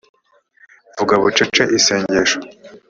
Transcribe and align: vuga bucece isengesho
vuga 0.97 1.13
bucece 1.21 1.61
isengesho 1.77 2.37